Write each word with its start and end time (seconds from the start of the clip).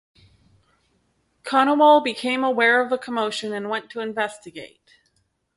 Konowal 1.43 2.03
became 2.03 2.43
aware 2.43 2.81
of 2.83 2.91
a 2.91 2.97
commotion 2.97 3.53
and 3.53 3.69
went 3.69 3.91
to 3.91 3.99
investigate. 3.99 4.95